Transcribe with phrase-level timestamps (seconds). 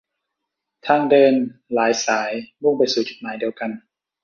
[0.87, 1.33] ทางเดิน
[1.73, 3.71] หลายสายมุ่งไปสู่จุดหมายเดียวกัน